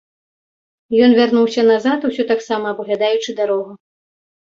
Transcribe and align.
Ён 1.09 1.13
вярнуўся 1.19 1.67
назад, 1.71 1.99
усё 2.11 2.23
таксама 2.35 2.65
абглядаючы 2.75 3.41
дарогу. 3.45 3.71